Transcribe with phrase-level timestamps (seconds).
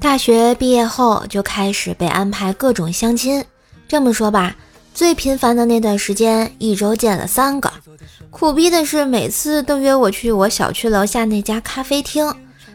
[0.00, 3.44] 大学毕业后就开始被安排各种相亲。
[3.86, 4.56] 这么说吧，
[4.94, 7.70] 最频繁的那段时间，一周见了三个。
[8.30, 12.34] 苦逼的是，每次都约我去我小区楼下那家咖啡厅。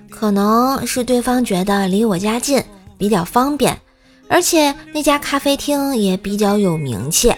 [0.09, 2.63] 可能是对方觉得离我家近，
[2.97, 3.81] 比较方便，
[4.29, 7.33] 而且那家咖啡厅也比较有名气。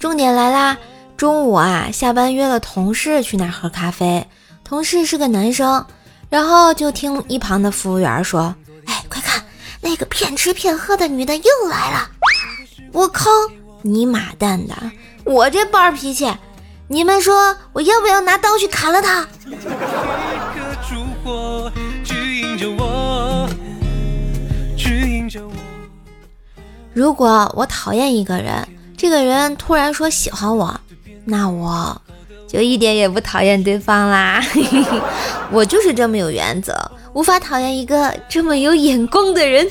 [0.00, 0.78] 重点来啦，
[1.16, 4.26] 中午啊，下班约了同事去那喝咖啡，
[4.64, 5.84] 同事是个男生。
[6.28, 8.54] 然后就听一旁的服务员说：“，
[9.82, 12.08] 那个骗吃骗喝的女的又来了！”
[12.92, 13.28] 我靠，
[13.82, 14.74] 你妈蛋的！
[15.24, 16.32] 我这暴脾气，
[16.88, 19.26] 你们说我要不要拿刀去砍了他？
[26.94, 30.78] 如果我讨厌一个人，这个人突然说喜欢我，
[31.24, 32.00] 那我。
[32.52, 34.44] 就一点也不讨厌对方啦，
[35.50, 36.76] 我就是这么有原则，
[37.14, 39.66] 无法讨厌一个这么有眼光的人。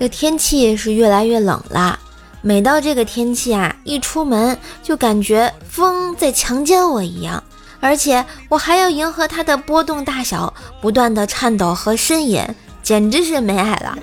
[0.00, 1.98] 这天气是越来越冷了，
[2.40, 7.44] 每到这个天气啊，一出门就感觉风在强奸我一样，
[7.78, 12.42] 而且我还要迎合它的波动大小，不断的颤抖和呻吟，
[12.82, 13.98] 简直是没爱了。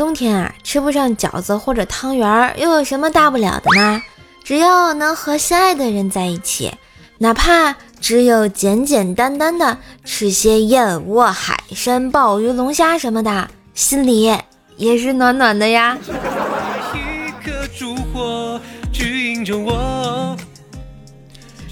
[0.00, 4.00] 冬天啊，吃不上饺子或者汤圆儿，又有什么大不了的呢？
[4.42, 6.72] 只要能和心爱的人在一起，
[7.18, 14.34] 哪怕只有简简单单的吃些燕窝、海参、鲍鱼、龙虾什么的，心里
[14.78, 15.98] 也是暖暖的呀。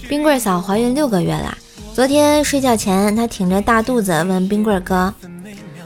[0.07, 1.57] 冰棍嫂怀孕六个月了，
[1.95, 5.11] 昨天睡觉前，她挺着大肚子问冰棍哥：“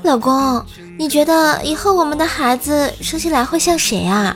[0.03, 0.61] 老公。”
[1.03, 4.33] 你觉得以后我们的孩子生下来会像谁啊？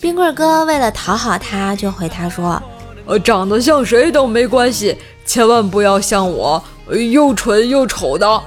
[0.00, 2.60] 冰棍哥为了讨好他，就回他说
[3.04, 4.96] ：“呃，长得像谁都没关系，
[5.26, 6.64] 千万不要像我，
[7.12, 8.42] 又蠢又丑的。”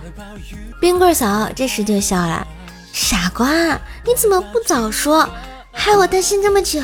[0.81, 2.47] 冰棍嫂这时就笑了
[2.91, 3.47] ：“傻瓜，
[4.03, 5.29] 你怎么不早说，
[5.71, 6.79] 害我担心这么久。”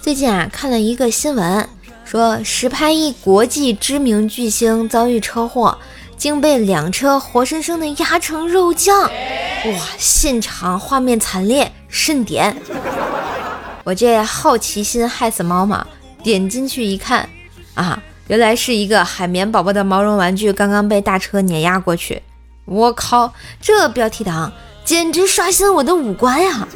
[0.00, 1.68] 最近啊，看了一个新闻。
[2.08, 5.76] 说实拍一国际知名巨星遭遇车祸，
[6.16, 9.10] 竟被两车活生生的压成肉酱，哇！
[9.98, 12.56] 现场画面惨烈，慎点。
[13.84, 15.86] 我这好奇心害死猫嘛，
[16.22, 17.28] 点进去一看，
[17.74, 22.22] 啊，原来是一个海绵宝宝的毛绒玩具刚刚被大车碾压过去。
[22.64, 24.50] 我靠，这标题党
[24.82, 26.66] 简直刷新我的五官呀！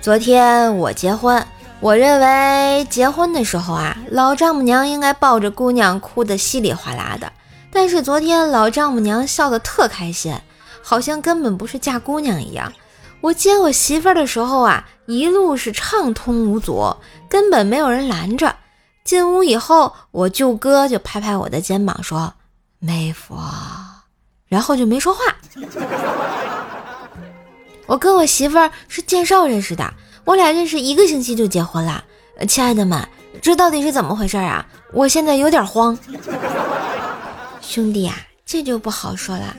[0.00, 1.46] 昨天我结婚，
[1.78, 7.30] 我认为结婚的时候啊，老丈母娘应该抱着姑娘哭得稀里哗啦的。
[7.70, 10.34] 但是昨天老丈母娘笑得特开心，
[10.82, 12.72] 好像根本不是嫁姑娘一样。
[13.20, 16.96] 我接我媳妇儿的时候啊，一路是畅通无阻，
[17.28, 18.56] 根本没有人拦着。
[19.04, 22.32] 进屋以后，我舅哥就拍拍我的肩膀说
[22.80, 23.36] ：“妹夫。”
[24.48, 25.20] 然后就没说话。
[27.90, 29.92] 我跟我媳妇儿是介绍认识的，
[30.24, 32.04] 我俩认识一个星期就结婚了。
[32.46, 33.04] 亲爱的们，
[33.42, 34.64] 这到底是怎么回事啊？
[34.92, 35.98] 我现在有点慌。
[37.60, 38.14] 兄弟啊，
[38.46, 39.56] 这就不好说了。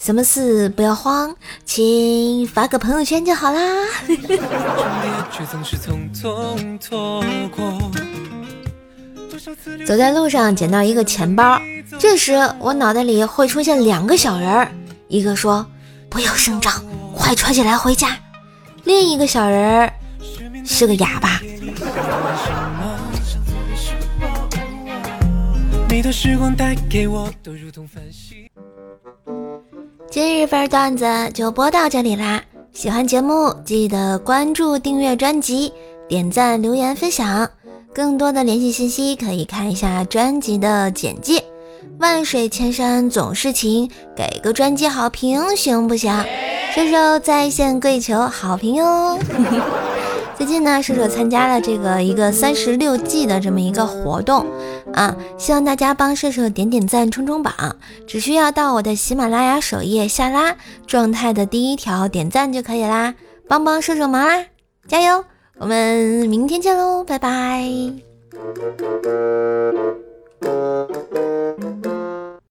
[0.00, 1.34] 什么事不要慌，
[1.64, 3.60] 请发个朋友圈就好啦。
[9.84, 11.60] 走在路上捡到一个钱包，
[11.98, 14.70] 这时我脑袋里会出现两个小人儿，
[15.08, 15.66] 一个说
[16.14, 16.72] 不要声张。
[17.12, 18.16] 快揣起来回家！
[18.84, 19.92] 另一个小人儿
[20.64, 21.40] 是个哑巴。
[30.08, 31.04] 今日份段子
[31.34, 32.40] 就播到这里啦！
[32.72, 35.72] 喜欢节目记得关注、订阅专辑、
[36.08, 37.50] 点赞、留言、分享。
[37.92, 41.42] 更多的联系信息可以看一下专辑的简介。
[41.98, 46.12] 万水千山总是情，给个专辑好评行不行？
[46.74, 49.18] 射手在线跪求好评哟！
[50.36, 54.44] 最近呢，射手参加了这个一个三十六计的这么一个活动
[54.92, 57.54] 啊，希望大家帮射手点点赞、冲冲榜，
[58.08, 60.56] 只需要到我的喜马拉雅首页下拉
[60.88, 63.14] 状态的第一条点赞就可以啦，
[63.46, 64.44] 帮帮射手忙啦，
[64.88, 65.24] 加油！
[65.58, 67.70] 我们明天见喽，拜拜。